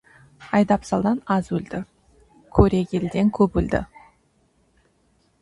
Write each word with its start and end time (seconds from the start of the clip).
Айдап 0.59 0.87
салдан 0.91 1.19
аз 1.35 1.51
өлді, 1.57 1.81
көре 2.59 2.81
келден 2.95 3.31
көп 3.41 3.61
өлді. 3.63 3.85